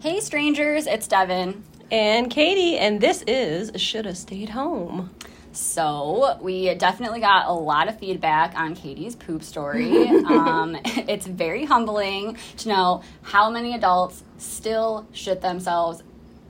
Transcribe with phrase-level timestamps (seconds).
[0.00, 1.62] Hey, strangers, it's Devin.
[1.90, 5.10] And Katie, and this is Should Have Stayed Home.
[5.52, 10.08] So, we definitely got a lot of feedback on Katie's poop story.
[10.08, 16.02] um, it's very humbling to know how many adults still shit themselves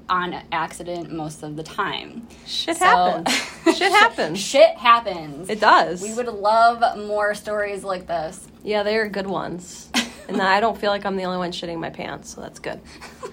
[0.09, 2.27] on accident most of the time.
[2.47, 3.51] Shit So- happens.
[3.65, 4.39] Shit happens.
[4.39, 5.49] Shit happens.
[5.49, 6.03] It does.
[6.03, 8.47] we would love more stories like this.
[8.63, 9.91] Yeah, they're good ones.
[10.29, 12.81] and I don't feel like I'm the only one shitting my pants, so that's good.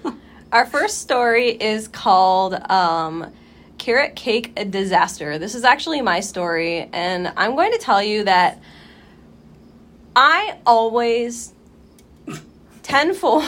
[0.52, 3.32] Our first story is called um,
[3.78, 5.38] Carrot Cake Disaster.
[5.38, 8.60] This is actually my story, and I'm going to tell you that
[10.14, 11.54] I always,
[12.82, 13.44] tenfold,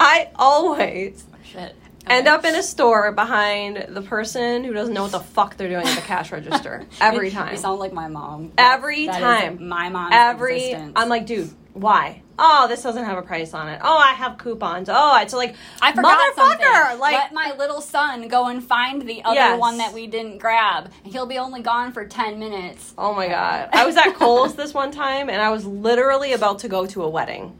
[0.00, 1.74] I always Shit.
[2.10, 5.68] End up in a store behind the person who doesn't know what the fuck they're
[5.68, 7.52] doing at the cash register every time.
[7.52, 8.52] You sound like my mom.
[8.58, 9.68] Every That time.
[9.68, 10.12] my mom.
[10.12, 10.92] every existence.
[10.96, 12.22] I'm like, dude, why?
[12.40, 13.80] Oh, this doesn't have a price on it.
[13.82, 14.88] Oh, I have coupons.
[14.90, 16.60] Oh, it's like I forgot motherfucker.
[16.86, 16.98] something.
[17.00, 19.58] Like Let my little son go and find the other Yes.
[19.60, 20.92] one that we didn't grab.
[21.04, 22.94] He'll be only gone for 10 minutes.
[22.96, 23.70] Oh my god.
[23.72, 27.02] I was at Kohl's this one time and I was literally about to go to
[27.02, 27.56] a wedding.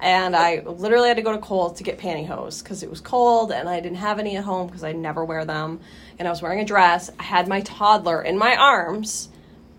[0.00, 3.50] And I literally had to go to Kohl's to get pantyhose because it was cold
[3.50, 5.80] and I didn't have any at home because I never wear them.
[6.18, 7.10] And I was wearing a dress.
[7.18, 9.28] I had my toddler in my arms,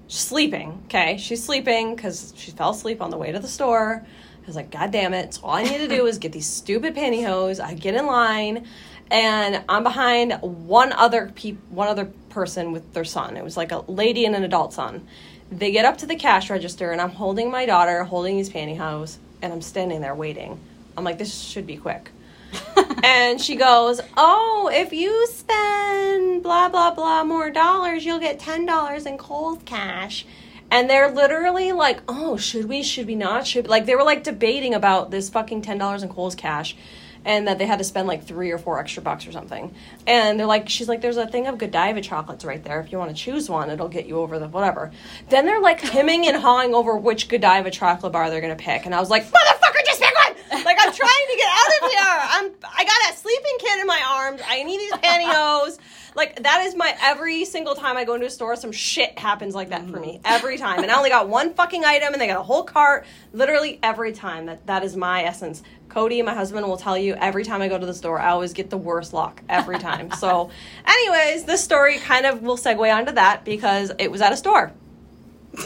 [0.07, 0.81] sleeping.
[0.85, 4.05] Okay, she's sleeping because she fell asleep on the way to the store.
[4.43, 5.35] I was like, God damn it.
[5.35, 7.63] So all I need to do is get these stupid pantyhose.
[7.63, 8.65] I get in line
[9.11, 13.37] and I'm behind one other peop- one other person with their son.
[13.37, 15.07] It was like a lady and an adult son.
[15.51, 19.17] They get up to the cash register and I'm holding my daughter, holding these pantyhose,
[19.41, 20.59] and I'm standing there waiting.
[20.97, 22.11] I'm like, this should be quick.
[23.03, 29.05] and she goes, Oh, if you spend blah, blah, blah more dollars, you'll get $10
[29.05, 30.25] in Kohl's cash.
[30.71, 32.83] And they're literally like, Oh, should we?
[32.83, 33.47] Should we not?
[33.47, 36.75] Should like they were like debating about this fucking $10 in Kohl's cash
[37.25, 39.73] and that they had to spend like three or four extra bucks or something.
[40.07, 42.79] And they're like, she's like, there's a thing of Godiva chocolates right there.
[42.79, 44.91] If you want to choose one, it'll get you over the whatever.
[45.29, 48.85] Then they're like hemming and hawing over which Godiva chocolate bar they're gonna pick.
[48.85, 50.63] And I was like, motherfucker, just pick one!
[50.63, 52.19] Like I'm trying to get out of here.
[52.31, 54.41] I'm I got a sleeping kid in my arms.
[54.47, 55.77] I need these pantyhose.
[56.15, 59.55] Like that is my every single time I go into a store, some shit happens
[59.55, 60.21] like that for me mm.
[60.25, 60.81] every time.
[60.81, 63.05] And I only got one fucking item, and they got a whole cart.
[63.31, 64.47] Literally every time.
[64.47, 65.63] That that is my essence.
[65.89, 68.53] Cody, my husband, will tell you every time I go to the store, I always
[68.53, 70.11] get the worst lock every time.
[70.19, 70.51] so,
[70.85, 74.71] anyways, this story kind of will segue onto that because it was at a store.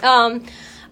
[0.02, 0.46] Um,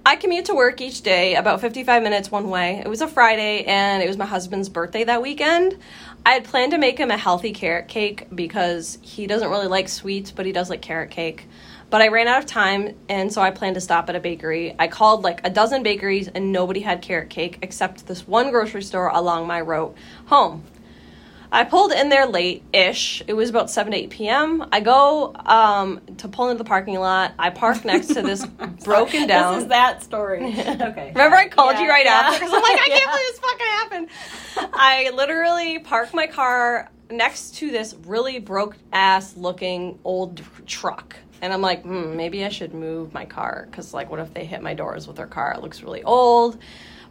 [0.05, 2.81] I commute to work each day, about 55 minutes one way.
[2.83, 5.77] It was a Friday, and it was my husband's birthday that weekend.
[6.25, 9.87] I had planned to make him a healthy carrot cake because he doesn't really like
[9.87, 11.47] sweets, but he does like carrot cake.
[11.91, 14.73] But I ran out of time, and so I planned to stop at a bakery.
[14.79, 18.81] I called like a dozen bakeries, and nobody had carrot cake except this one grocery
[18.81, 19.95] store along my route
[20.27, 20.63] home.
[21.51, 23.21] I pulled in there late ish.
[23.27, 24.65] It was about 7 to 8 p.m.
[24.71, 27.33] I go um, to pull into the parking lot.
[27.37, 28.45] I park next to this
[28.85, 29.55] broken down.
[29.55, 30.45] This is that story.
[30.45, 31.11] okay.
[31.13, 32.11] Remember, I called Yeah, you right yeah.
[32.23, 34.71] after because I'm like, I can't believe this fucking happened.
[34.73, 41.17] I literally parked my car next to this really broke ass looking old truck.
[41.41, 44.45] And I'm like, hmm, maybe I should move my car because, like, what if they
[44.45, 45.53] hit my doors with their car?
[45.53, 46.57] It looks really old.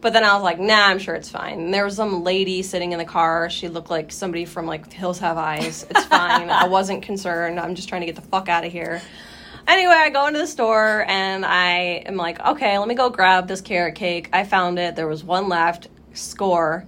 [0.01, 1.61] But then I was like, nah, I'm sure it's fine.
[1.61, 3.51] And there was some lady sitting in the car.
[3.51, 5.87] She looked like somebody from like Hills Have Eyes.
[5.91, 6.49] It's fine.
[6.49, 7.61] I wasn't concerned.
[7.61, 9.03] I'm just trying to get the fuck out of here.
[9.69, 13.47] Anyway, I go into the store and I am like, okay, let me go grab
[13.47, 14.31] this carrot cake.
[14.33, 14.97] I found it.
[14.97, 15.89] There was one left.
[16.15, 16.87] Score.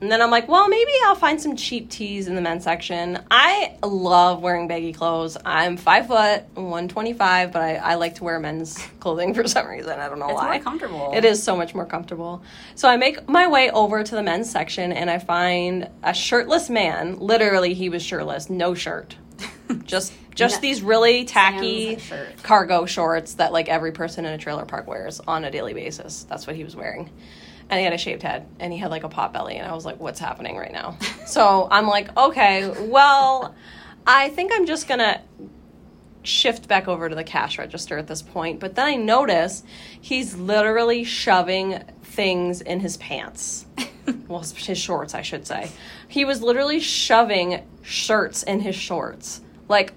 [0.00, 3.18] And then I'm like, well, maybe I'll find some cheap tees in the men's section.
[3.30, 5.36] I love wearing baggy clothes.
[5.44, 9.98] I'm five foot, 125, but I, I like to wear men's clothing for some reason.
[9.98, 10.54] I don't know It's why.
[10.56, 11.12] more comfortable.
[11.14, 12.42] It is so much more comfortable.
[12.76, 16.70] So I make my way over to the men's section and I find a shirtless
[16.70, 17.18] man.
[17.18, 19.16] Literally, he was shirtless, no shirt.
[19.84, 22.42] just just No- these really tacky shirt.
[22.42, 26.22] cargo shorts that like every person in a trailer park wears on a daily basis.
[26.24, 27.10] That's what he was wearing.
[27.70, 29.74] And he had a shaved head and he had like a pot belly and I
[29.74, 30.98] was like, what's happening right now?
[31.26, 33.54] so I'm like, okay, well,
[34.06, 35.22] I think I'm just gonna
[36.22, 38.60] shift back over to the cash register at this point.
[38.60, 39.62] But then I notice
[40.00, 43.66] he's literally shoving things in his pants.
[44.28, 45.70] well, his shorts, I should say.
[46.08, 49.40] He was literally shoving shirts in his shorts.
[49.68, 49.94] Like,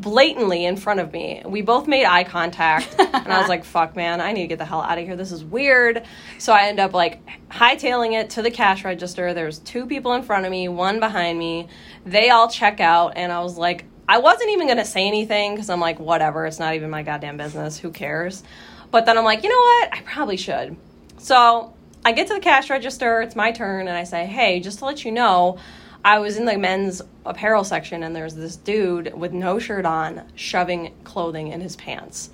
[0.00, 1.42] blatantly in front of me.
[1.44, 4.58] We both made eye contact, and I was like, fuck, man, I need to get
[4.58, 5.16] the hell out of here.
[5.16, 6.04] This is weird.
[6.38, 9.34] So I end up like hightailing it to the cash register.
[9.34, 11.68] There's two people in front of me, one behind me.
[12.04, 15.70] They all check out, and I was like, I wasn't even gonna say anything because
[15.70, 17.78] I'm like, whatever, it's not even my goddamn business.
[17.78, 18.42] Who cares?
[18.90, 19.94] But then I'm like, you know what?
[19.94, 20.76] I probably should.
[21.18, 24.78] So I get to the cash register, it's my turn, and I say, hey, just
[24.78, 25.58] to let you know,
[26.06, 30.22] I was in the men's apparel section and there's this dude with no shirt on
[30.36, 32.30] shoving clothing in his pants.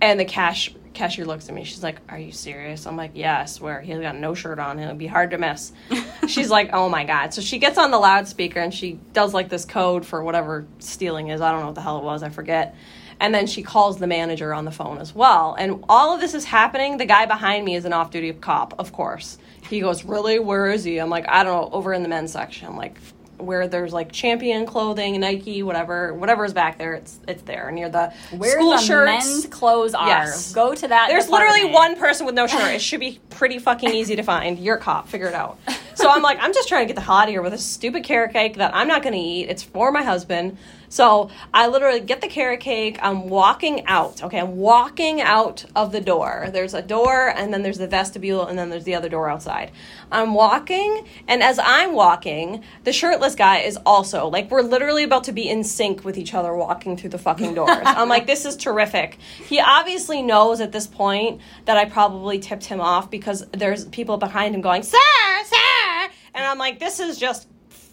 [0.00, 1.62] And the cash cashier looks at me.
[1.62, 3.80] She's like, "Are you serious?" I'm like, "Yeah, I swear.
[3.80, 4.80] He's got no shirt on.
[4.80, 5.72] It'll be hard to miss."
[6.26, 9.48] She's like, "Oh my god!" So she gets on the loudspeaker and she does like
[9.48, 11.40] this code for whatever stealing is.
[11.40, 12.24] I don't know what the hell it was.
[12.24, 12.74] I forget.
[13.22, 15.54] And then she calls the manager on the phone as well.
[15.54, 16.96] And all of this is happening.
[16.96, 19.38] The guy behind me is an off-duty cop, of course.
[19.70, 20.40] He goes, "Really?
[20.40, 21.70] Where is he?" I'm like, "I don't know.
[21.72, 22.98] Over in the men's section." I'm like,
[23.38, 27.88] where there's like champion clothing, Nike, whatever, whatever is back there, it's it's there near
[27.88, 29.24] the Where school the shirts.
[29.26, 30.06] men's clothes are.
[30.08, 30.52] Yes.
[30.52, 31.08] Go to that.
[31.08, 32.74] There's literally one person with no shirt.
[32.74, 34.58] It should be pretty fucking easy to find.
[34.58, 35.08] You're a cop.
[35.08, 35.58] Figure it out.
[35.94, 37.58] So I'm like, I'm just trying to get the hell out of here with a
[37.58, 39.48] stupid carrot cake that I'm not going to eat.
[39.48, 40.56] It's for my husband.
[40.92, 42.98] So I literally get the carrot cake.
[43.00, 44.22] I'm walking out.
[44.22, 46.50] Okay, I'm walking out of the door.
[46.52, 49.70] There's a door, and then there's the vestibule, and then there's the other door outside.
[50.10, 55.24] I'm walking, and as I'm walking, the shirtless guy is also like, we're literally about
[55.24, 57.70] to be in sync with each other walking through the fucking doors.
[57.86, 59.18] I'm like, this is terrific.
[59.46, 64.18] He obviously knows at this point that I probably tipped him off because there's people
[64.18, 64.98] behind him going, sir,
[65.46, 66.10] sir.
[66.34, 67.48] And I'm like, this is just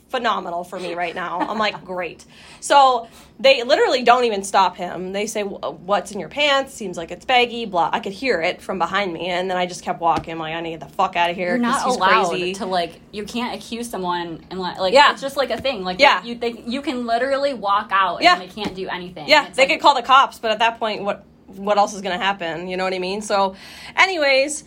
[0.09, 1.39] phenomenal for me right now.
[1.39, 2.25] I'm like, great.
[2.59, 3.07] So
[3.39, 5.13] they literally don't even stop him.
[5.13, 6.73] They say, uh, "What's in your pants?
[6.73, 7.89] Seems like it's baggy." Blah.
[7.93, 10.33] I could hear it from behind me, and then I just kept walking.
[10.33, 11.49] I'm like, I need to get the fuck out of here.
[11.49, 12.53] You're not he's allowed crazy.
[12.55, 12.99] to like.
[13.11, 14.93] You can't accuse someone and like.
[14.93, 15.11] Yeah.
[15.13, 15.83] It's just like a thing.
[15.83, 16.23] Like Yeah.
[16.23, 18.37] You they, you can literally walk out Yeah.
[18.39, 19.27] they can't do anything.
[19.27, 21.93] Yeah, It's they like, could call the cops, but at that point, what what else
[21.95, 22.67] is going to happen?
[22.67, 23.21] You know what I mean?
[23.23, 23.55] So,
[23.95, 24.63] anyways,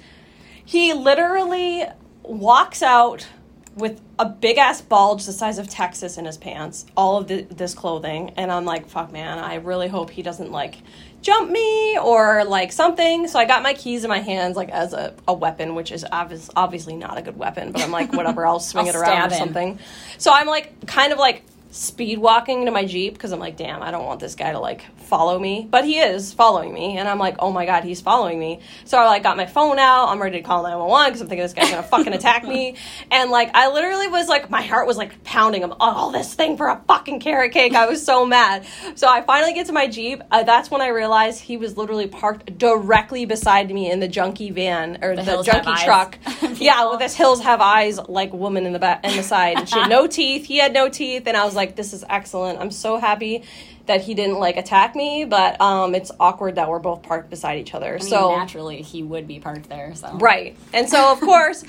[0.64, 1.84] he literally
[2.24, 3.26] walks out
[3.74, 7.42] with a big ass bulge the size of Texas in his pants, all of the,
[7.42, 10.76] this clothing, and I'm like, fuck, man, I really hope he doesn't like
[11.22, 13.28] jump me or like something.
[13.28, 16.04] So I got my keys in my hands like as a, a weapon, which is
[16.10, 19.32] obvious, obviously not a good weapon, but I'm like, whatever, I'll swing I'll it around
[19.32, 19.38] or him.
[19.38, 19.78] something.
[20.18, 21.42] So I'm like, kind of like
[21.72, 24.60] speed walking to my jeep because I'm like, damn, I don't want this guy to
[24.60, 28.00] like follow me, but he is following me, and I'm like, oh my god, he's
[28.00, 28.60] following me.
[28.84, 31.42] So I like got my phone out, I'm ready to call 911 because I'm thinking
[31.42, 32.76] this guy's gonna fucking attack me,
[33.10, 35.64] and like I literally was like, my heart was like pounding.
[35.64, 37.74] I'm all this thing for a fucking carrot cake.
[37.74, 38.66] I was so mad.
[38.94, 40.22] So I finally get to my jeep.
[40.30, 44.50] Uh, that's when I realized he was literally parked directly beside me in the junkie
[44.50, 46.18] van or the, Have junkie truck.
[46.56, 49.58] yeah, with this hills have eyes like woman in the back in the side.
[49.58, 50.44] And she had no teeth.
[50.44, 52.58] He had no teeth, and I was like, "This is excellent.
[52.58, 53.44] I'm so happy
[53.86, 57.58] that he didn't like attack me." But um, it's awkward that we're both parked beside
[57.58, 57.94] each other.
[57.94, 59.94] I mean, so naturally he would be parked there.
[59.94, 60.56] So Right.
[60.72, 61.64] And so, of course,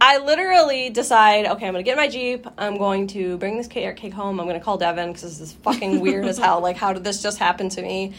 [0.00, 2.46] I literally decide, okay, I'm going to get my Jeep.
[2.58, 4.40] I'm going to bring this carrot cake home.
[4.40, 6.60] I'm going to call Devin because this is fucking weird as hell.
[6.60, 8.12] Like, how did this just happen to me?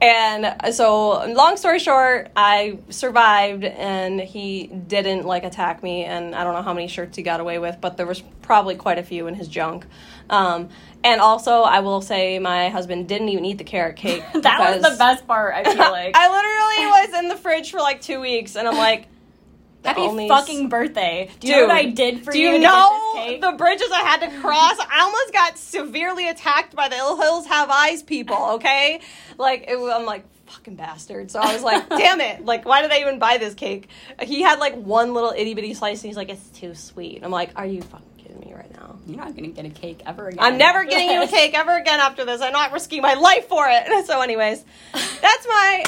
[0.00, 6.04] And so, long story short, I survived and he didn't like attack me.
[6.04, 8.76] And I don't know how many shirts he got away with, but there was probably
[8.76, 9.86] quite a few in his junk.
[10.30, 10.68] Um,
[11.04, 14.22] and also, I will say my husband didn't even eat the carrot cake.
[14.34, 15.54] that was the best part.
[15.54, 16.16] I feel like.
[16.16, 19.06] I literally was in the fridge for like two weeks, and I'm like,
[19.84, 21.30] Happy only- fucking birthday!
[21.38, 22.48] Do you know what I did for do you?
[22.48, 23.40] Do you know get this cake?
[23.40, 24.76] the bridges I had to cross?
[24.80, 28.36] I almost got severely attacked by the Ill Hills Have Eyes people.
[28.54, 29.00] Okay,
[29.38, 31.30] like it, I'm like fucking bastard.
[31.30, 32.44] So I was like, damn it!
[32.44, 33.88] Like, why did I even buy this cake?
[34.20, 37.20] He had like one little itty bitty slice, and he's like, it's too sweet.
[37.22, 38.97] I'm like, are you fucking kidding me right now?
[39.08, 40.38] You're not gonna get a cake ever again.
[40.40, 42.42] I'm never getting you a cake ever again after this.
[42.42, 43.88] I'm not risking my life for it.
[44.06, 45.82] So, anyways, that's my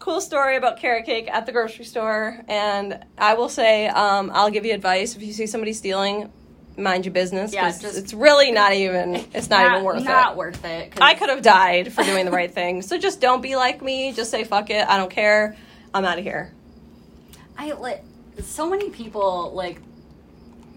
[0.00, 2.40] cool story about carrot cake at the grocery store.
[2.48, 6.32] And I will say, um, I'll give you advice if you see somebody stealing,
[6.76, 7.52] mind your business.
[7.52, 9.14] Yeah, just- it's really not even.
[9.34, 10.36] It's not, even worth Not it.
[10.36, 10.92] worth it.
[11.00, 12.82] I could have died for doing the right thing.
[12.82, 14.12] So just don't be like me.
[14.12, 14.86] Just say fuck it.
[14.88, 15.56] I don't care.
[15.94, 16.52] I'm out of here.
[17.56, 18.02] I like
[18.42, 19.80] so many people like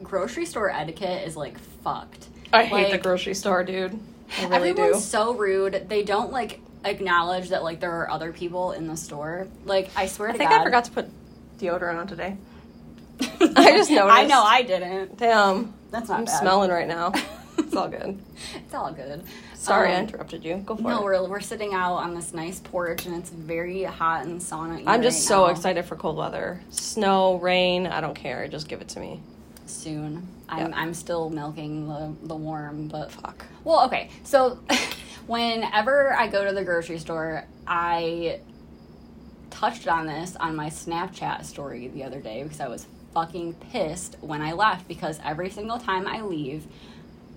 [0.03, 2.27] grocery store etiquette is like fucked.
[2.53, 3.99] I hate the grocery store, dude.
[4.39, 5.01] I really Everyone's do.
[5.01, 5.85] so rude.
[5.89, 9.47] They don't like acknowledge that like there are other people in the store.
[9.65, 11.09] Like I swear I to think God, I forgot to put
[11.59, 12.37] deodorant on today.
[13.21, 14.15] I just noticed.
[14.15, 15.17] I know I didn't.
[15.17, 15.73] Damn.
[15.91, 16.39] That's not I'm bad.
[16.39, 17.11] smelling right now.
[17.57, 18.19] It's all good.
[18.55, 19.23] It's all good.
[19.53, 20.57] Sorry I Um, interrupted you.
[20.57, 20.93] Go for No, it.
[20.93, 24.83] No, we're we're sitting out on this nice porch and it's very hot and sauna.
[24.87, 26.59] I'm just so excited for cold weather.
[26.69, 28.47] Snow, rain, I don't care.
[28.47, 29.21] Just give it to me.
[29.65, 30.71] Soon, I'm Yep.
[30.75, 33.45] I'm still milking the the warm, but Fuck.
[33.63, 34.09] Well, okay.
[34.23, 34.59] So
[35.27, 38.39] whenever I go to the grocery store, I
[39.49, 44.17] touched on this on my Snapchat story the other day because I was fucking pissed
[44.21, 46.65] when I left because every single time I leave,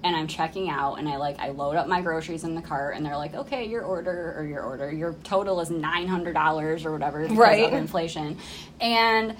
[0.02, 2.94] and I'm checking out and I like I load up my groceries in the cart
[2.96, 6.84] and they're like, okay, your order or your order, your total is nine hundred dollars
[6.84, 7.64] or whatever because Right.
[7.64, 8.38] of inflation,
[8.80, 9.36] and.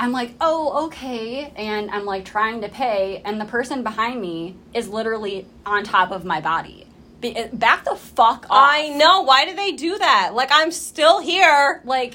[0.00, 1.52] I'm like, oh, okay.
[1.56, 6.10] And I'm like trying to pay, and the person behind me is literally on top
[6.10, 6.86] of my body.
[7.20, 8.70] Be- eh, back the fuck off.
[8.70, 9.20] I know.
[9.20, 10.30] Why do they do that?
[10.34, 11.82] Like I'm still here.
[11.84, 12.14] Like,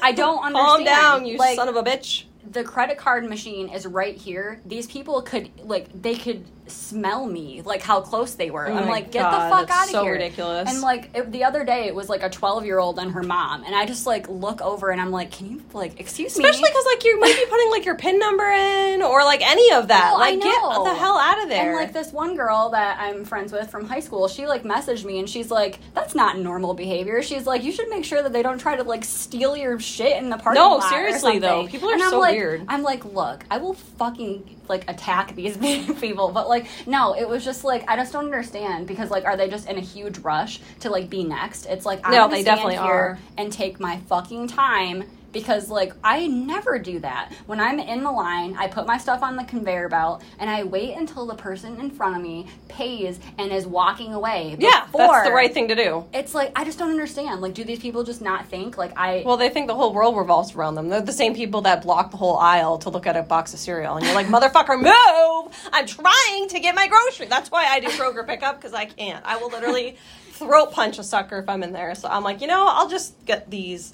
[0.00, 0.54] I don't understand.
[0.54, 2.24] Calm down, you like, son of a bitch.
[2.48, 4.60] the credit card machine is right here.
[4.64, 8.66] These people could like they could smell me, like how close they were.
[8.68, 10.12] Oh I'm like, get God, the fuck out of so here!
[10.12, 10.70] ridiculous.
[10.70, 13.22] And like it, the other day, it was like a 12 year old and her
[13.22, 16.44] mom, and I just like look over and I'm like, can you like excuse me?
[16.44, 19.72] Especially because like you might be putting like your pin number in or like any
[19.72, 20.12] of that.
[20.18, 21.66] Like get the hell out of there.
[21.68, 25.04] And like this one girl that I'm friends with from high school, she like messaged
[25.04, 28.32] me and she's like, "That's not normal behavior." She's like, "You should make sure that
[28.32, 31.38] they don't try to like steal your shit in the parking No, lot." or seriously,
[31.38, 31.66] though.
[31.66, 32.64] People are And I'm so like- weird.
[32.68, 35.56] I'm like, look, I will fucking like attack these
[36.00, 36.53] people, but like,
[36.86, 39.76] no, it was just like I just don't understand because like, are they just in
[39.76, 41.66] a huge rush to like be next?
[41.66, 43.18] It's like I'm No, they stand definitely here are.
[43.36, 45.04] and take my fucking time
[45.34, 47.34] because like I never do that.
[47.44, 50.62] When I'm in the line, I put my stuff on the conveyor belt and I
[50.64, 54.56] wait until the person in front of me pays and is walking away.
[54.58, 56.06] yeah, that's the right thing to do.
[56.14, 57.42] It's like I just don't understand.
[57.42, 59.22] Like, do these people just not think like I?
[59.26, 60.88] Well, they think the whole world revolves around them.
[60.88, 63.60] They're the same people that block the whole aisle to look at a box of
[63.60, 65.70] cereal, and you're like, "Motherfucker, move!
[65.72, 69.24] I'm trying to get my grocery." That's why I do Kroger pickup because I can't.
[69.26, 69.96] I will literally
[70.30, 71.94] throat punch a sucker if I'm in there.
[71.94, 73.92] So I'm like, you know, I'll just get these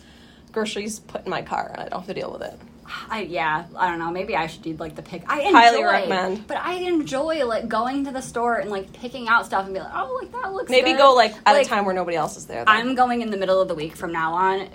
[0.53, 2.55] groceries put in my car, and I don't have to deal with it.
[3.09, 4.11] I yeah, I don't know.
[4.11, 5.23] Maybe I should do like the pick.
[5.29, 6.47] I enjoy, Highly recommend.
[6.49, 9.79] But I enjoy like going to the store and like picking out stuff and be
[9.81, 10.71] like, oh, like that looks.
[10.71, 10.99] Maybe good.
[10.99, 12.65] go like at Like, a time where nobody else is there.
[12.65, 12.69] then.
[12.69, 14.69] I'm going in the middle of the week from now on.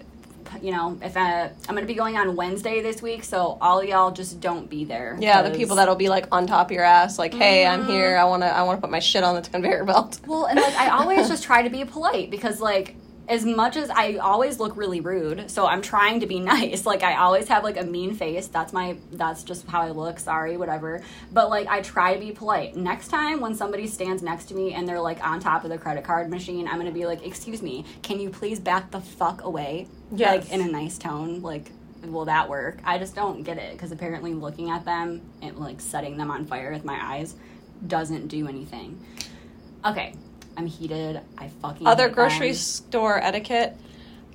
[0.62, 3.84] You know, if I, I'm going to be going on Wednesday this week, so all
[3.84, 5.18] y'all just don't be there.
[5.20, 7.82] Yeah, the people that'll be like on top of your ass, like, "Hey, Mm-hmm.
[7.82, 8.16] I'm here.
[8.16, 10.92] I wanna, I wanna put my shit on the conveyor belt." Well, and like I
[10.92, 12.96] always just try to be polite because like
[13.28, 16.86] as much as I always look really rude, so I'm trying to be nice.
[16.86, 18.48] Like I always have like a mean face.
[18.48, 20.20] That's my that's just how I look.
[20.20, 21.02] Sorry, whatever.
[21.32, 22.76] But like I try to be polite.
[22.76, 25.78] Next time when somebody stands next to me and they're like on top of the
[25.78, 29.44] credit card machine, I'm gonna be like, "Excuse me, can you please back the fuck
[29.44, 30.44] away?" Yes.
[30.44, 31.72] Like in a nice tone, like.
[32.04, 32.82] Will that work?
[32.84, 36.46] I just don't get it because apparently looking at them and like setting them on
[36.46, 37.36] fire with my eyes
[37.88, 39.04] doesn't do anything.
[39.84, 40.14] Okay,
[40.58, 41.22] I'm heated.
[41.38, 42.56] I fucking Other grocery them.
[42.56, 43.76] store etiquette: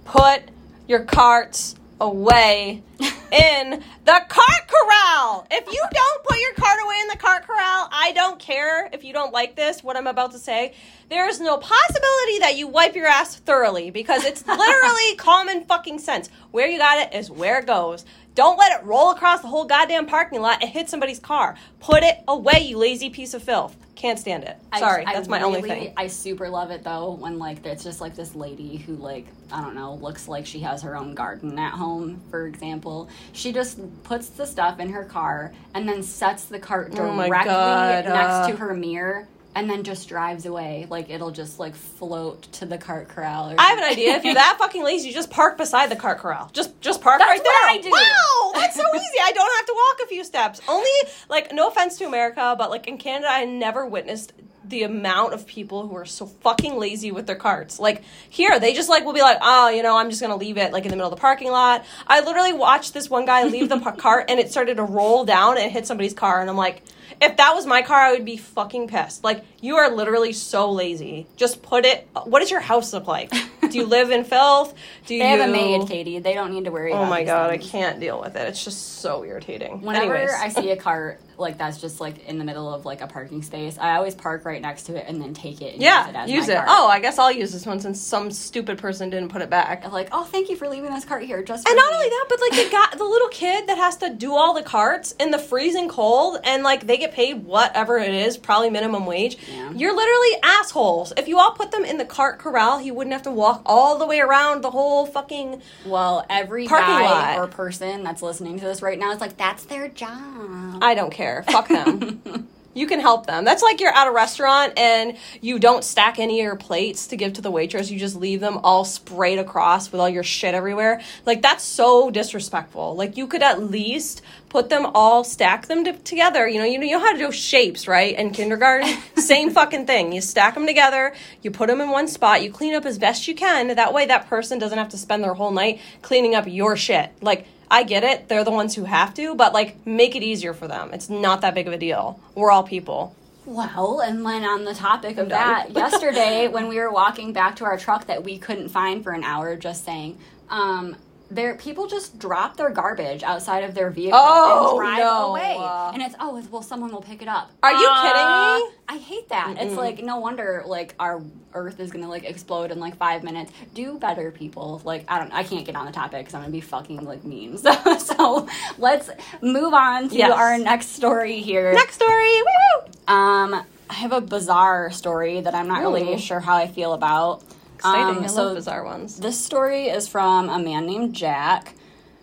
[0.04, 0.42] put
[0.86, 5.46] your carts away in the cart corral.
[5.50, 9.04] If you don't put your cart away in the cart corral, I don't care if
[9.04, 10.74] you don't like this, what I'm about to say.
[11.08, 15.98] There is no possibility that you wipe your ass thoroughly because it's literally common fucking
[15.98, 16.28] sense.
[16.50, 18.04] Where you got it is where it goes.
[18.40, 21.56] Don't let it roll across the whole goddamn parking lot and hit somebody's car.
[21.78, 23.76] Put it away, you lazy piece of filth.
[23.96, 24.56] Can't stand it.
[24.78, 25.92] Sorry, I that's my only thing.
[25.94, 29.60] I super love it though when like it's just like this lady who like I
[29.60, 32.18] don't know looks like she has her own garden at home.
[32.30, 36.94] For example, she just puts the stuff in her car and then sets the cart
[36.96, 38.48] Oh directly God, next uh.
[38.48, 39.28] to her mirror.
[39.54, 43.50] And then just drives away, like it'll just like float to the cart corral.
[43.50, 44.14] Or I have an idea.
[44.14, 46.50] If you're that fucking lazy, you just park beside the cart corral.
[46.52, 47.52] Just just park That's right there.
[47.52, 47.90] I do.
[47.90, 49.18] Wow, that's so easy.
[49.22, 50.60] I don't have to walk a few steps.
[50.68, 50.90] Only
[51.28, 54.32] like no offense to America, but like in Canada, I never witnessed
[54.70, 57.78] the amount of people who are so fucking lazy with their carts.
[57.78, 60.56] Like here, they just like will be like, oh, you know, I'm just gonna leave
[60.56, 61.84] it like in the middle of the parking lot.
[62.06, 65.58] I literally watched this one guy leave the cart and it started to roll down
[65.58, 66.82] and hit somebody's car, and I'm like.
[67.20, 69.22] If that was my car, I would be fucking pissed.
[69.22, 71.26] Like, you are literally so lazy.
[71.36, 72.08] Just put it.
[72.24, 73.30] What does your house look like?
[73.60, 74.74] Do you live in filth?
[75.06, 76.18] Do They you have a maid, Katie.
[76.18, 76.92] They don't need to worry.
[76.92, 77.66] Oh about my god, things.
[77.66, 78.48] I can't deal with it.
[78.48, 79.82] It's just so irritating.
[79.82, 80.34] Whenever Anyways.
[80.40, 83.42] I see a cart like that's just like in the middle of like a parking
[83.42, 86.12] space, I always park right next to it and then take it and use it
[86.14, 86.58] yeah, use it.
[86.66, 89.84] Oh, I guess I'll use this one since some stupid person didn't put it back.
[89.84, 91.42] I'm like, oh, thank you for leaving this cart here.
[91.42, 93.96] Just And not me." only that, but like the guy, the little kid that has
[93.98, 97.98] to do all the carts in the freezing cold, and like they get paid whatever
[97.98, 99.36] it is, probably minimum wage.
[99.50, 99.72] Yeah.
[99.72, 101.12] You're literally assholes.
[101.16, 103.98] If you all put them in the cart corral, he wouldn't have to walk all
[103.98, 105.62] the way around the whole fucking.
[105.86, 107.38] Well, every Parking guy lot.
[107.38, 110.78] or person that's listening to this right now is like, that's their job.
[110.82, 111.42] I don't care.
[111.44, 112.22] Fuck them.
[112.72, 113.44] You can help them.
[113.44, 117.16] That's like you're at a restaurant and you don't stack any of your plates to
[117.16, 117.90] give to the waitress.
[117.90, 121.00] You just leave them all sprayed across with all your shit everywhere.
[121.26, 122.94] Like that's so disrespectful.
[122.94, 126.46] Like you could at least put them all, stack them to- together.
[126.46, 128.16] You know, you know, you know how to do shapes, right?
[128.16, 130.12] In kindergarten, same fucking thing.
[130.12, 131.12] You stack them together.
[131.42, 132.40] You put them in one spot.
[132.40, 133.66] You clean up as best you can.
[133.74, 137.10] That way, that person doesn't have to spend their whole night cleaning up your shit.
[137.20, 138.28] Like I get it.
[138.28, 140.90] They're the ones who have to, but like make it easier for them.
[140.92, 142.20] It's not that big of a deal.
[142.34, 143.14] We're all people.
[143.46, 147.64] Well, and then on the topic of that, yesterday when we were walking back to
[147.64, 150.96] our truck that we couldn't find for an hour, just saying, um,
[151.30, 155.26] there people just drop their garbage outside of their vehicle Oh, and drive no.
[155.30, 155.56] away,
[155.94, 157.50] and it's oh, well, someone will pick it up.
[157.62, 158.76] Are you Uh, kidding me?
[158.88, 159.56] I hate that.
[159.58, 161.22] It's like no wonder like our
[161.54, 163.52] Earth is gonna like explode in like five minutes.
[163.74, 164.80] Do better, people.
[164.84, 167.24] Like I don't, I can't get on the topic because I'm gonna be fucking like
[167.24, 167.56] mean.
[167.58, 169.10] So, so let's
[169.42, 170.32] move on to Yes.
[170.32, 171.72] our next story here.
[171.72, 172.42] Next story.
[172.42, 173.14] Woo!
[173.14, 176.18] Um, I have a bizarre story that I'm not really Ooh.
[176.18, 177.42] sure how I feel about.
[177.80, 178.18] Exciting.
[178.18, 179.16] Um, I so love bizarre ones.
[179.18, 181.74] this story is from a man named Jack.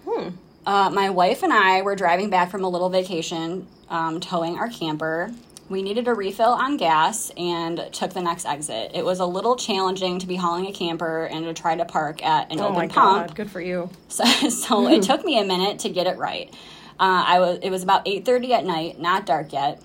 [0.07, 0.29] Hmm.
[0.67, 4.67] Uh, my wife and I were driving back from a little vacation, um, towing our
[4.69, 5.31] camper.
[5.69, 8.91] We needed a refill on gas and took the next exit.
[8.93, 12.23] It was a little challenging to be hauling a camper and to try to park
[12.23, 13.27] at an Oh open my pump.
[13.29, 13.89] god, good for you.
[14.09, 16.53] So, so it took me a minute to get it right.
[16.99, 19.81] Uh, I was it was about eight thirty at night, not dark yet,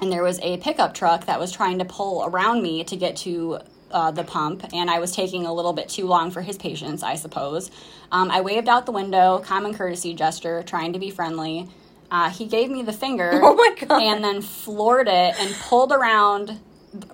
[0.00, 3.16] and there was a pickup truck that was trying to pull around me to get
[3.18, 3.58] to
[3.90, 7.02] uh, the pump, and I was taking a little bit too long for his patience,
[7.02, 7.70] I suppose.
[8.12, 11.68] Um, I waved out the window, common courtesy gesture, trying to be friendly.
[12.10, 13.30] Uh, he gave me the finger.
[13.42, 14.02] Oh my God.
[14.02, 16.58] And then floored it and pulled around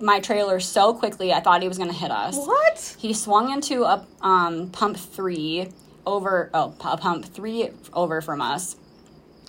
[0.01, 2.35] my trailer so quickly I thought he was going to hit us.
[2.37, 2.95] What?
[2.97, 5.69] He swung into a um, pump three
[6.05, 8.75] over, oh, a pump three over from us,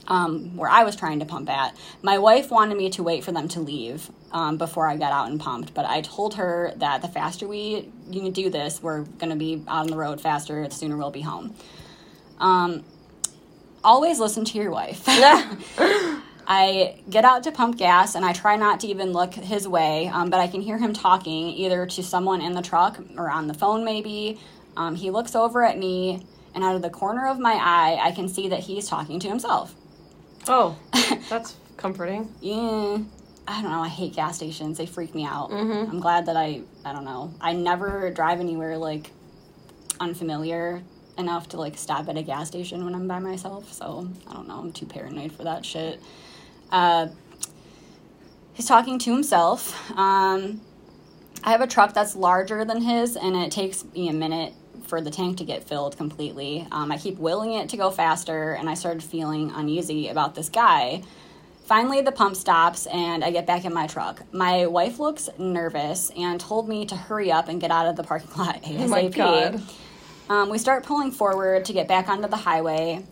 [0.09, 1.76] um, where I was trying to pump at.
[2.02, 5.30] My wife wanted me to wait for them to leave um, before I got out
[5.30, 9.37] and pumped, but I told her that the faster we do this, we're going to
[9.37, 11.54] be out on the road faster, the sooner we'll be home.
[12.38, 12.85] Um,
[13.83, 15.04] always listen to your wife.
[16.49, 20.09] I get out to pump gas and I try not to even look his way,
[20.09, 23.49] um, but I can hear him talking either to someone in the truck or on
[23.49, 24.38] the phone, maybe.
[24.76, 28.12] Um, he looks over at me, and out of the corner of my eye, I
[28.12, 29.75] can see that he's talking to himself.
[30.47, 30.76] Oh,
[31.28, 32.33] that's comforting.
[32.40, 32.99] Yeah,
[33.49, 33.81] I don't know.
[33.81, 34.79] I hate gas stations.
[34.79, 35.50] They freak me out.
[35.88, 37.33] I'm glad that I, I don't know.
[37.41, 39.11] I never drive anywhere like
[40.00, 40.83] unfamiliar
[41.17, 43.73] enough to like stop at a gas station when I'm by myself.
[43.73, 44.59] So I don't know.
[44.59, 46.00] I'm too paranoid for that shit.
[46.71, 47.09] Uh,
[48.52, 49.91] he's talking to himself.
[49.97, 50.61] Um,
[51.45, 54.52] I have a truck that's larger than his, and it takes me a minute
[54.87, 56.67] for the tank to get filled completely.
[56.73, 60.49] Um, I keep willing it to go faster, and I started feeling uneasy about this
[60.49, 61.02] guy.
[61.67, 64.23] Finally, the pump stops, and I get back in my truck.
[64.33, 68.05] My wife looks nervous and told me to hurry up and get out of the
[68.05, 68.85] parking lot ASAP.
[68.85, 69.63] Oh my God.
[70.29, 73.05] Um, we start pulling forward to get back onto the highway,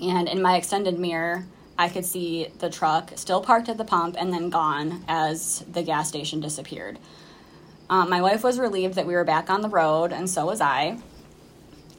[0.00, 1.44] and in my extended mirror,
[1.76, 5.82] I could see the truck still parked at the pump and then gone as the
[5.82, 6.98] gas station disappeared.
[7.90, 10.62] Um, my wife was relieved that we were back on the road, and so was
[10.62, 10.98] I.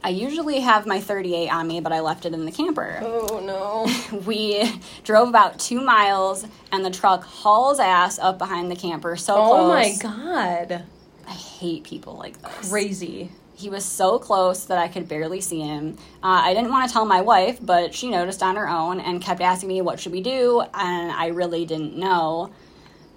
[0.06, 3.00] I usually have my 38 on me, but I left it in the camper.
[3.02, 4.20] Oh no.
[4.24, 9.34] We drove about two miles, and the truck hauls ass up behind the camper so
[9.34, 9.50] close.
[9.52, 10.84] Oh my god.
[11.26, 12.70] I hate people like this.
[12.70, 13.32] Crazy.
[13.56, 15.96] He was so close that I could barely see him.
[16.22, 19.20] Uh, I didn't want to tell my wife, but she noticed on her own and
[19.20, 20.60] kept asking me, What should we do?
[20.72, 22.52] And I really didn't know.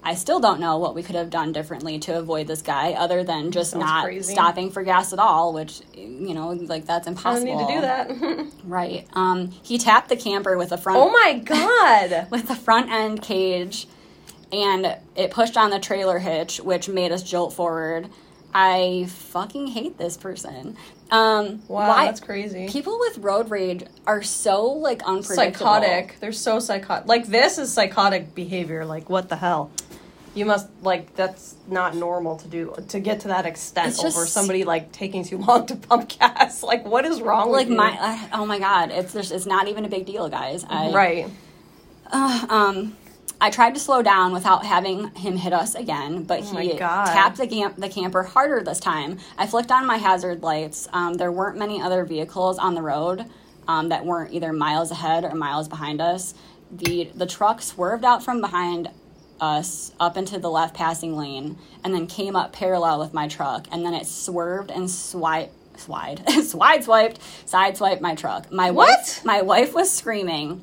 [0.01, 3.23] I still don't know what we could have done differently to avoid this guy other
[3.23, 4.33] than just Sounds not crazy.
[4.33, 7.45] stopping for gas at all, which, you know, like that's I impossible.
[7.57, 8.53] don't need to do that.
[8.63, 9.07] Right.
[9.13, 12.27] Um, he tapped the camper with a front oh my god.
[12.31, 13.87] with the front end cage
[14.53, 18.09] and it pushed on the trailer hitch, which made us jolt forward.
[18.53, 20.75] I fucking hate this person.
[21.11, 22.67] Um, Wow, why- that's crazy.
[22.69, 25.35] People with road rage are so like unpredictable.
[25.65, 26.17] psychotic.
[26.19, 27.07] They're so psychotic.
[27.07, 28.85] Like this is psychotic behavior.
[28.85, 29.71] Like what the hell?
[30.39, 34.15] You must like that's not normal to do to get to that extent It's just-
[34.15, 36.63] over somebody like taking too long to pump gas.
[36.63, 39.83] Like what is wrong Like my, uh, oh my god, it's there's, it's not even
[39.83, 40.63] a big deal, guys.
[40.69, 41.27] I, right.
[42.09, 42.95] Uh, um,
[43.41, 47.37] I tried to slow down without having him hit us again, but Oh he tapped
[47.37, 49.17] the, camp- the camper harder this time.
[49.37, 50.87] I flicked on my hazard lights.
[50.93, 53.25] Um, there weren't many other vehicles on the road
[53.67, 56.33] um, that weren't either miles ahead or miles behind us.
[56.71, 58.89] The the truck swerved out from behind
[59.41, 63.67] us up into the left passing lane and then came up parallel with my truck
[63.71, 68.51] and then it swerved and swiped swide swide swiped side swiped my truck.
[68.51, 68.89] My What?
[68.89, 70.61] wife my wife was screaming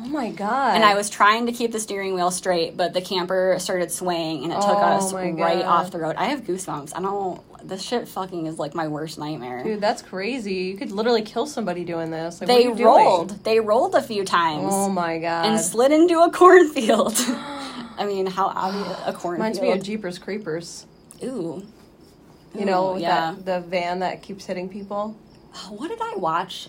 [0.00, 0.74] Oh my god.
[0.76, 4.44] and I was trying to keep the steering wheel straight, but the camper started swaying
[4.44, 5.62] and it took Oh us right God.
[5.64, 6.14] off the road.
[6.16, 6.92] I have goosebumps.
[6.94, 7.40] I don't.
[7.66, 9.64] This shit fucking is like my worst nightmare.
[9.64, 10.54] Dude, that's crazy.
[10.54, 12.40] You could literally kill somebody doing this.
[12.40, 12.84] Like, they you doing?
[12.86, 13.44] rolled.
[13.44, 15.46] They rolled a few times Oh my god.
[15.46, 17.14] and slid into a cornfield.
[17.98, 19.32] I mean, how obvious a cornfield?
[19.32, 20.86] Reminds me of Jeepers Creepers.
[21.22, 21.66] Ooh.
[22.54, 23.34] You know, Ooh, yeah.
[23.44, 25.16] that the van that keeps hitting people.
[25.68, 26.68] What did I watch?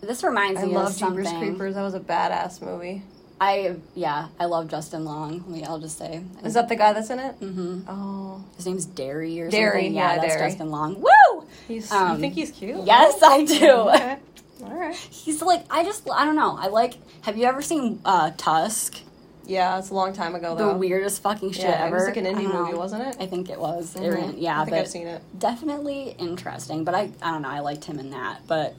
[0.00, 1.24] This reminds I me love of something.
[1.24, 1.74] Jeepers Creepers.
[1.74, 3.02] That was a badass movie.
[3.40, 5.62] I yeah, I love Justin Long.
[5.66, 6.22] I'll just say.
[6.44, 7.40] Is that the guy that's in it?
[7.40, 7.80] Mm-hmm.
[7.88, 9.94] Oh, His name's Derry or Derry, something.
[9.94, 10.50] Yeah, yeah, that's Derry.
[10.50, 11.00] Justin Long.
[11.00, 11.46] Woo!
[11.66, 11.90] he's.
[11.90, 12.84] Um, you think he's cute?
[12.84, 13.70] Yes, I do.
[13.70, 14.18] Okay.
[14.62, 14.94] All right.
[14.94, 16.56] He's like I just I don't know.
[16.56, 16.94] I like.
[17.22, 19.00] Have you ever seen uh, Tusk?
[19.46, 20.72] Yeah, it's a long time ago though.
[20.72, 21.96] The weirdest fucking shit yeah, ever.
[21.96, 23.16] it was like an indie don't movie, wasn't it?
[23.20, 23.96] I think it was.
[23.96, 24.14] It Mhm.
[24.14, 25.22] ran- yeah, I think but I've seen it.
[25.38, 26.84] definitely interesting.
[26.84, 27.48] But I I don't know.
[27.50, 28.74] I liked him in that, but.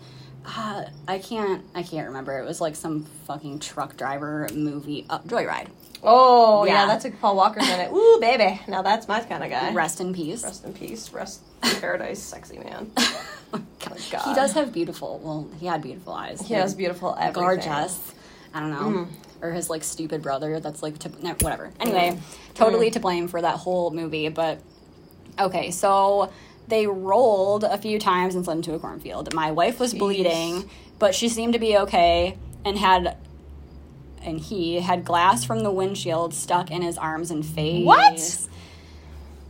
[0.45, 1.63] Uh, I can't.
[1.73, 2.37] I can't remember.
[2.37, 5.05] It was like some fucking truck driver movie.
[5.09, 5.67] Uh, Joyride.
[6.03, 6.81] Oh yeah.
[6.81, 6.85] Yeah.
[6.87, 7.89] that's like Paul Walker's in it.
[7.93, 9.71] Ooh baby, now that's my kind of guy.
[9.71, 10.43] Rest in peace.
[10.43, 11.13] Rest in peace.
[11.13, 12.91] Rest in paradise, sexy man.
[13.53, 13.63] God.
[14.11, 14.21] God.
[14.25, 15.21] He does have beautiful.
[15.23, 16.41] Well, he had beautiful eyes.
[16.45, 17.41] He has beautiful everything.
[17.41, 18.11] gorgeous.
[18.53, 19.05] I don't know.
[19.05, 19.07] Mm.
[19.43, 20.59] Or his like stupid brother.
[20.59, 21.71] That's like to, no, whatever.
[21.79, 22.17] Anyway,
[22.53, 24.29] totally to blame for that whole movie.
[24.29, 24.61] But
[25.37, 26.31] okay, so
[26.67, 29.33] they rolled a few times and slid into a cornfield.
[29.33, 29.99] My wife was Jeez.
[29.99, 33.17] bleeding, but she seemed to be okay and had.
[34.25, 37.85] And he had glass from the windshield stuck in his arms and face.
[37.85, 38.47] What?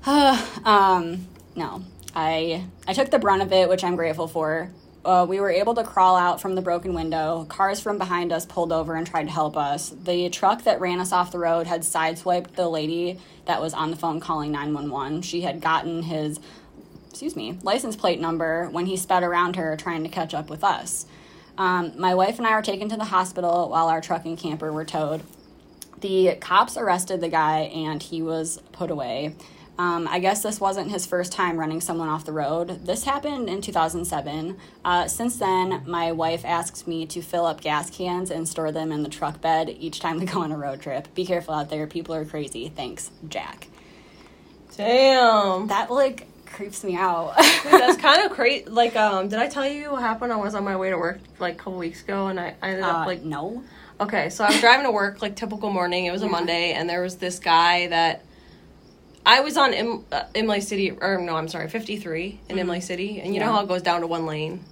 [0.65, 1.83] um, no,
[2.15, 4.71] I I took the brunt of it, which I'm grateful for.
[5.05, 7.45] Uh, we were able to crawl out from the broken window.
[7.49, 9.89] Cars from behind us pulled over and tried to help us.
[9.89, 13.91] The truck that ran us off the road had sideswiped the lady that was on
[13.91, 15.21] the phone calling 911.
[15.23, 16.39] She had gotten his,
[17.09, 20.63] excuse me, license plate number when he sped around her trying to catch up with
[20.63, 21.05] us.
[21.57, 24.71] Um, my wife and I were taken to the hospital while our truck and camper
[24.71, 25.21] were towed.
[25.99, 29.35] The cops arrested the guy and he was put away.
[29.77, 32.85] Um, I guess this wasn't his first time running someone off the road.
[32.85, 34.55] This happened in 2007.
[34.85, 38.91] Uh, since then, my wife asks me to fill up gas cans and store them
[38.91, 41.07] in the truck bed each time we go on a road trip.
[41.15, 41.87] Be careful out there.
[41.87, 42.69] People are crazy.
[42.69, 43.67] Thanks, Jack.
[44.77, 45.67] Damn.
[45.67, 47.35] That, like, creeps me out.
[47.63, 48.65] Dude, that's kind of crazy.
[48.65, 50.31] Like, um, did I tell you what happened?
[50.33, 52.69] I was on my way to work like a couple weeks ago, and I, I
[52.69, 53.63] ended up Uh, like, no.
[53.99, 56.05] okay, so I was driving to work like typical morning.
[56.05, 56.31] It was a Yeah.
[56.31, 58.23] Monday, and there was this guy that
[59.25, 63.21] I was on Im- uh, Imlay City, or no, I'm sorry, 53 in Imlay City,
[63.21, 63.55] and you know Mm-hmm.
[63.55, 64.63] How it goes down to one lane.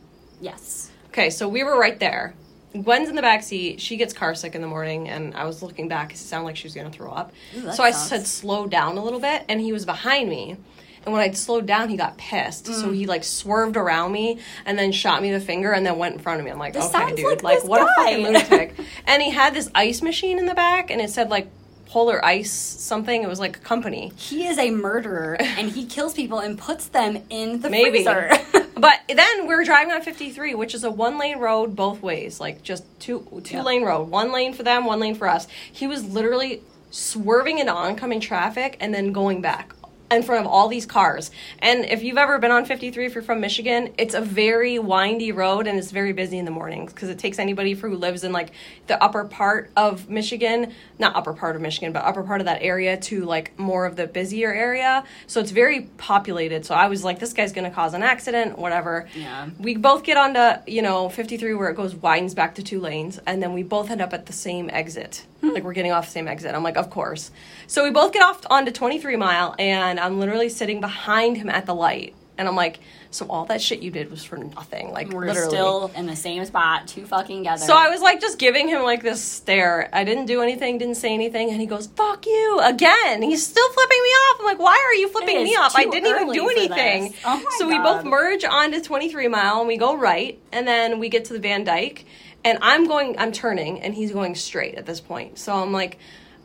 [0.41, 0.91] Yes.
[1.09, 2.33] Okay, so we were right there.
[2.73, 3.81] Gwen's in the back seat.
[3.81, 6.55] She gets car sick in the morning, and I was looking back it sounded like
[6.55, 7.33] she was gonna throw up.
[7.55, 8.09] Ooh, so I sucks.
[8.09, 10.55] said, "Slow down a little bit," and he was behind me.
[11.03, 12.65] And when I slowed down, he got pissed.
[12.67, 12.73] Mm.
[12.79, 16.13] So he like swerved around me and then shot me the finger and then went
[16.15, 16.51] in front of me.
[16.51, 18.73] I'm like, This okay, dude, like this what a guy." fucking lunatic.
[19.07, 21.49] and he had this ice machine in the back, and it said like
[21.91, 23.21] Polar Ice something.
[23.21, 24.13] It was like a company.
[24.15, 28.03] He is a murderer and he kills people and puts them in the Maybe.
[28.03, 28.31] freezer.
[28.81, 32.63] But then we're driving on 53, which is a one lane road both ways, like
[32.63, 33.65] just two two Yep.
[33.65, 35.45] lane road, one lane for them, one lane for us.
[35.71, 39.73] He was literally swerving into oncoming traffic and then going back
[40.11, 41.31] in front of all these cars.
[41.59, 45.31] And if you've ever been on 53, if you're from Michigan, it's a very windy
[45.31, 48.31] road and it's very busy in the mornings because it takes anybody who lives in
[48.31, 48.51] like
[48.87, 52.61] the upper part of Michigan, not upper part of Michigan, but upper part of that
[52.61, 55.03] area to like more of the busier area.
[55.27, 56.65] So it's very populated.
[56.65, 59.07] So I was like, this guy's going to cause an accident, whatever.
[59.15, 59.49] Yeah.
[59.59, 63.19] We both get onto, you know, 53 where it goes widens back to two lanes,
[63.25, 65.25] and then we both end up at the same exit.
[65.41, 65.49] Hmm.
[65.49, 66.53] Like we're getting off the same exit.
[66.55, 67.31] I'm like, of course.
[67.67, 71.65] So we both get off onto 23 mile, and I'm literally sitting behind him at
[71.65, 72.15] the light.
[72.37, 72.79] And I'm like,
[73.11, 74.91] so all that shit you did was for nothing.
[74.91, 75.49] Like We're literally.
[75.49, 77.63] still in the same spot, two fucking together.
[77.63, 79.89] So I was like just giving him like this stare.
[79.93, 83.21] I didn't do anything, didn't say anything, and he goes, "Fuck you!" Again.
[83.21, 84.39] He's still flipping me off.
[84.39, 85.75] I'm like, "Why are you flipping me off?
[85.75, 89.77] I didn't even do anything." Oh so we both merge onto 23 mile and we
[89.77, 92.05] go right, and then we get to the Van Dyke,
[92.43, 95.37] and I'm going, I'm turning, and he's going straight at this point.
[95.39, 95.97] So I'm like.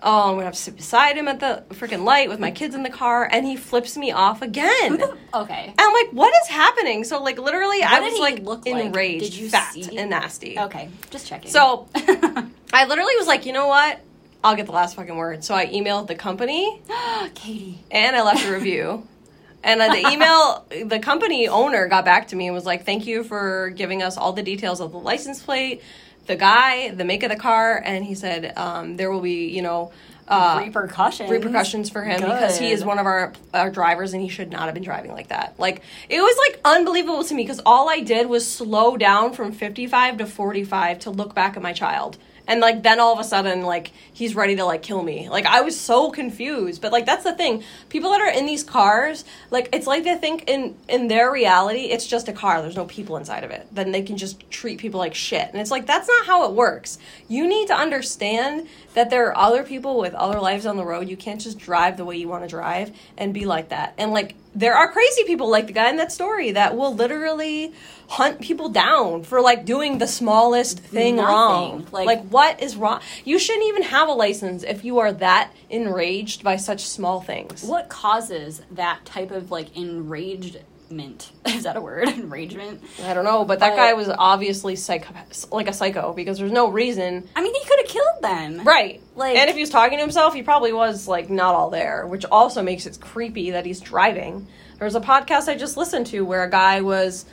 [0.03, 2.75] Oh, I'm gonna have to sit beside him at the freaking light with my kids
[2.75, 5.03] in the car, and he flips me off again.
[5.35, 5.65] okay.
[5.67, 7.03] And I'm like, what is happening?
[7.03, 8.85] So like literally, I was like look like?
[8.85, 9.97] enraged, Did you fat see?
[9.97, 10.59] and nasty.
[10.59, 11.51] Okay, just checking.
[11.51, 13.99] So I literally was like, you know what?
[14.45, 15.43] I'll get the last fucking word.
[15.45, 16.79] So I emailed the company
[17.35, 17.79] Katie.
[17.91, 19.07] and I left a review.
[19.62, 23.25] And the email, the company owner got back to me and was like, thank you
[23.25, 25.83] for giving us all the details of the license plate,
[26.27, 27.81] the guy, the make of the car.
[27.85, 29.92] And he said, um, there will be, you know,
[30.29, 31.31] uh, repercussions.
[31.31, 34.64] repercussions for him because he is one of our our drivers and he should not
[34.64, 35.55] have been driving like that.
[35.59, 39.53] Like it was like unbelievable to me because all I did was slow down from
[39.53, 42.19] 55 to 45 to look back at my child.
[42.47, 45.29] And like then all of a sudden like he's ready to like kill me.
[45.29, 46.81] Like I was so confused.
[46.81, 47.63] But like that's the thing.
[47.89, 51.87] People that are in these cars, like it's like they think in in their reality
[51.87, 52.63] it's just a car.
[52.63, 53.67] There's no people inside of it.
[53.73, 55.49] Then they can just treat people like shit.
[55.51, 56.99] And it's like that's not how it works.
[57.29, 61.09] You need to understand that there are other people with other lives on the road.
[61.09, 63.95] You can't just drive the way you want to drive and be like that.
[63.99, 67.73] And like there are crazy people like the guy in that story that will literally
[68.09, 71.29] hunt people down for like doing the smallest thing Nothing.
[71.35, 71.87] wrong.
[71.93, 73.01] Like- Like, what is wrong?
[73.25, 77.65] You shouldn't even have a license if you are that enraged by such small things.
[77.65, 81.33] What causes that type of like enragement?
[81.47, 82.09] Is that a word?
[82.09, 82.81] Enragement?
[83.05, 85.13] I don't know, but that But- guy was obviously psycho,
[85.51, 87.29] like a psycho because there's no reason.
[87.35, 88.64] I mean, he could have killed them.
[88.64, 89.01] Right.
[89.14, 92.07] Like- and if he was talking to himself, he probably was like not all there,
[92.07, 94.46] which also makes it creepy that he's driving.
[94.79, 97.25] There was a podcast I just listened to where a guy was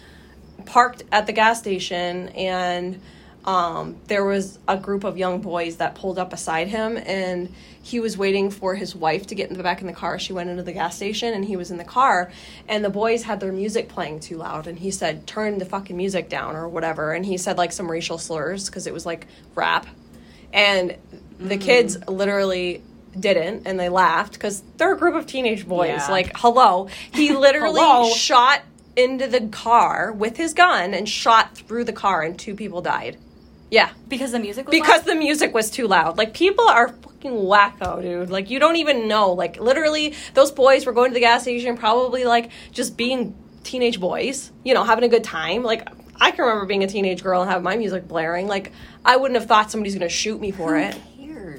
[0.65, 3.01] parked at the gas station and
[3.45, 7.99] um, there was a group of young boys that pulled up beside him and he
[7.99, 10.49] was waiting for his wife to get in the back in the car she went
[10.49, 12.31] into the gas station and he was in the car
[12.69, 15.97] and the boys had their music playing too loud and he said turn the fucking
[15.97, 19.27] music down or whatever and he said like some racial slurs because it was like
[19.55, 19.85] rap
[20.53, 20.95] and
[21.39, 21.61] the mm.
[21.61, 22.81] kids literally
[23.19, 25.87] didn't and they laughed because they're a group of teenage boys.
[25.89, 26.07] Yeah.
[26.11, 26.87] like hello.
[27.13, 28.09] He literally Hello.
[28.09, 28.61] shot
[28.95, 33.17] into the car with his gun and shot through the car and two people died.
[33.71, 33.89] Yeah.
[34.07, 35.07] Because the music was because loud?
[35.07, 36.17] the music was too loud.
[36.17, 38.29] Like people are fucking wacko dude.
[38.29, 39.33] Like you don't even know.
[39.33, 43.97] Like literally those boys were going to the gas station probably like just being teenage
[43.97, 45.63] boys you know having a good time.
[45.63, 45.87] Like
[46.23, 48.71] i can remember being a teenage girl and have my music blaring like
[49.05, 50.95] i wouldn't have thought somebody's gonna shoot me for it?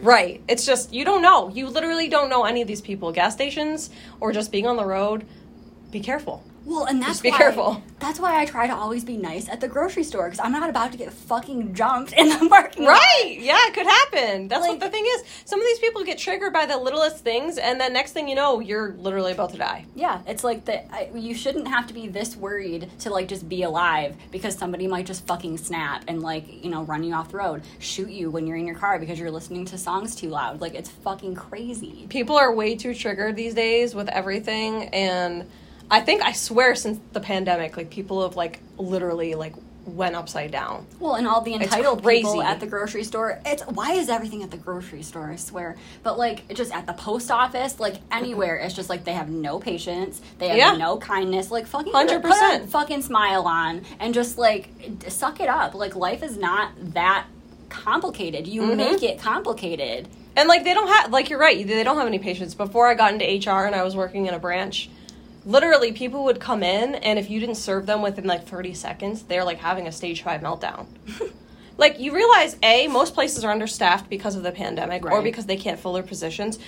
[0.03, 0.43] Right.
[0.49, 1.49] It's just you don't know.
[1.49, 3.11] You literally don't know any of these people.
[3.11, 3.89] Gas stations
[4.21, 5.27] or just being on the road.
[5.91, 6.45] Be careful.
[6.67, 7.83] Well, and that's Just be why, careful.
[8.01, 10.69] That's why I try to always be nice at the grocery store because I'm not
[10.71, 12.93] about to get fucking jumped in the parking lot.
[12.93, 13.37] Right.
[13.39, 14.49] Yeah, it could happen.
[14.49, 15.25] That's Like- what the thing is.
[15.45, 18.35] Some of these people get triggered by the littlest things and then next thing you
[18.35, 19.85] know, you're literally about to die.
[19.95, 21.15] Yeah, it's like that.
[21.15, 25.05] You shouldn't have to be this worried to like just be alive because somebody might
[25.07, 28.47] just fucking snap and like you know run you off the road, shoot you when
[28.47, 30.61] you're in your car because you're listening to songs too loud.
[30.63, 32.07] Like it's fucking crazy.
[32.09, 35.49] People are way too triggered these days with everything and
[35.91, 39.55] I think I swear since the pandemic like people have like literally like
[39.87, 40.87] went upside down.
[40.99, 43.39] Well, and all the entitled people at the grocery store.
[43.45, 45.31] It's why is everything at the grocery store?
[45.31, 49.13] I swear, but like just at the post office, like anywhere, it's just like they
[49.13, 50.23] have no patience.
[50.39, 50.77] They have Yeah.
[50.79, 51.51] no kindness.
[51.51, 52.69] Like fucking 100%.
[52.71, 54.71] fucking smile on and just like
[55.09, 55.75] suck it up.
[55.75, 57.27] Like life is not that
[57.69, 58.47] complicated.
[58.47, 58.77] You Mm-hmm.
[58.79, 60.09] make it complicated.
[60.37, 62.55] And like they don't have like you're right, they don't have any patience.
[62.55, 64.89] Before I got into HR and I was working in a branch,
[65.47, 69.23] literally people would come in and if you didn't serve them within like 30 seconds,
[69.23, 70.87] they're like having a stage 5 meltdown.
[71.77, 75.57] like you realize A, most places are understaffed because of the pandemic or because they
[75.57, 76.59] can't fill their positions.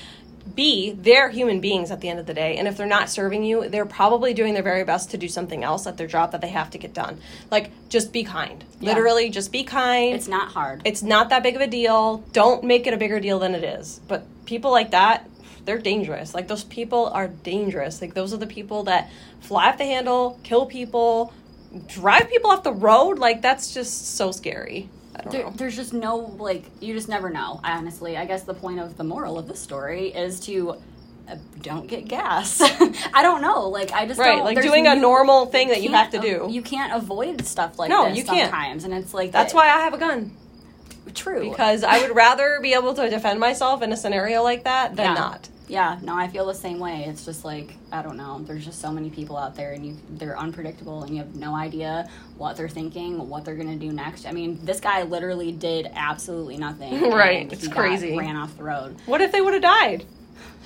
[0.54, 3.42] B, they're human beings at the end of the day, and if they're not serving
[3.42, 6.40] you, they're probably doing their very best to do something else at their job that
[6.40, 7.18] they have to get done.
[7.50, 8.64] Like, just be kind.
[8.80, 8.90] Yeah.
[8.90, 10.14] Literally, just be kind.
[10.14, 10.82] It's not hard.
[10.84, 12.18] It's not that big of a deal.
[12.32, 14.00] Don't make it a bigger deal than it is.
[14.06, 15.28] But people like that,
[15.66, 16.34] they're dangerous.
[16.34, 18.00] Like those people are dangerous.
[18.00, 21.32] Like those are the people that fly off the handle, kill people,
[21.88, 23.18] drive people off the road.
[23.18, 24.88] Like that's just so scary.
[25.30, 28.96] There, there's just no like you just never know honestly i guess the point of
[28.98, 30.76] the moral of the story is to
[31.26, 32.60] uh, don't get gas
[33.14, 36.10] i don't know like i just Right, like doing a normal thing that you have
[36.10, 36.46] to do.
[36.50, 38.50] you can't avoid stuff like No, this you can't.
[38.50, 40.36] sometimes and it's like That's that- why I have a gun
[41.14, 44.96] true because I would rather be able to defend myself in a scenario like that
[44.96, 45.14] than Yeah.
[45.14, 45.48] not.
[45.68, 48.80] Yeah no i feel the same way it's just like i don't know there's just
[48.80, 52.56] so many people out there and you they're unpredictable and you have no idea what
[52.56, 57.10] they're thinking what they're gonna do next i mean this guy literally did absolutely nothing
[57.10, 58.16] Right, it's he got- crazy.
[58.16, 60.04] ran off the road What if they would have died?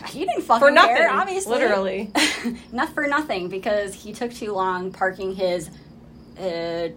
[0.06, 1.52] He didn't fucking For nothing, care, obviously.
[1.58, 2.10] literally.
[2.72, 5.68] Not for nothing because he took too long parking his
[6.38, 6.88] uh,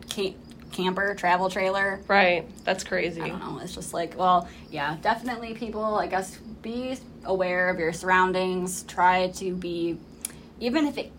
[0.74, 2.02] camper travel trailer.
[2.08, 2.46] Right.
[2.66, 3.22] That's crazy.
[3.22, 3.60] I don't know.
[3.60, 8.84] It's just like, well, yeah, definitely people, I guess, be aware of your surroundings.
[8.84, 9.98] Try to be,
[10.60, 11.12] even if it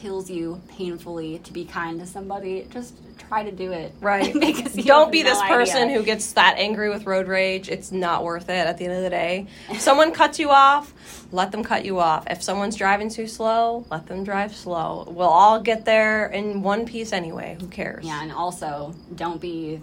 [0.00, 3.92] kills you painfully to be kind to somebody, just try to do it.
[4.00, 4.32] Right.
[4.32, 5.96] because Don't be no this person idea.
[5.98, 7.68] who gets that angry with road rage.
[7.68, 9.46] It's not worth it at the end of the day.
[9.70, 10.92] If someone cuts you off,
[11.32, 12.24] let them cut you off.
[12.30, 15.04] If someone's driving too slow, let them drive slow.
[15.08, 17.56] We'll all get there in one piece anyway.
[17.60, 18.04] Who cares?
[18.04, 19.80] Yeah, and also don't be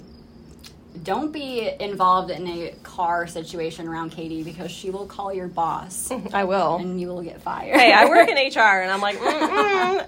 [1.02, 6.12] don't be involved in a car situation around Katie because she will call your boss
[6.34, 6.76] I will.
[6.76, 7.76] and you will get fired.
[7.76, 9.20] Hey, I work in HR and I'm like,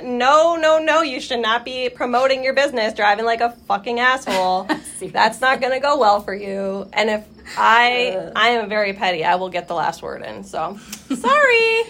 [0.03, 4.67] no, no, no, you should not be promoting your business driving like a fucking asshole.
[5.01, 6.87] That's not going to go well for you.
[6.93, 7.25] And if
[7.57, 8.31] I.
[8.35, 10.43] I am very petty, I will get the last word in.
[10.43, 10.77] So,
[11.15, 11.81] sorry.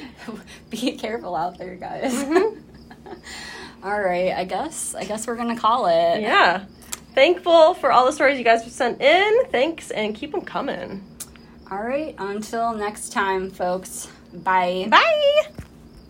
[0.69, 2.13] be careful out there, guys.
[2.13, 2.61] Mm-hmm.
[3.83, 6.21] All right, I guess I guess we're gonna call it.
[6.21, 6.65] Yeah.
[7.15, 9.45] Thankful for all the stories you guys have sent in.
[9.45, 11.03] Thanks and keep them coming.
[11.71, 14.07] All right, until next time, folks.
[14.33, 14.87] Bye.
[14.89, 15.63] Bye.